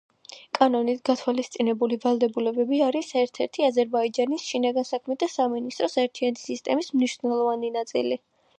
კანონით 0.59 1.01
გათვალისწინებული 1.09 1.99
ვალდებულებები 2.05 2.79
არის 2.87 3.11
ერთ-ერთი 3.21 3.67
აზერბაიჯანის 3.69 4.47
შინაგან 4.53 4.89
საქმეთა 4.93 5.31
სამინისტროს 5.37 6.01
ერთიანი 6.07 6.45
სისტემის 6.49 6.91
მნიშვნელოვანი 6.99 7.75
ნაწილი. 7.81 8.23